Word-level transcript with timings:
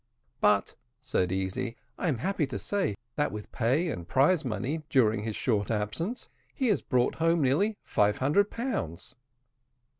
"But," 0.39 0.73
said 1.03 1.31
Easy, 1.31 1.75
"I 1.95 2.07
am 2.07 2.17
happy 2.17 2.47
to 2.47 2.57
say 2.57 2.95
that, 3.17 3.31
with 3.31 3.51
pay 3.51 3.89
and 3.89 4.07
prize 4.07 4.43
money, 4.43 4.81
during 4.89 5.21
his 5.25 5.35
short 5.35 5.69
absence, 5.69 6.27
he 6.55 6.69
has 6.69 6.81
brought 6.81 7.13
home 7.21 7.39
nearly 7.43 7.77
five 7.83 8.17
hundred 8.17 8.49
pounds." 8.49 9.13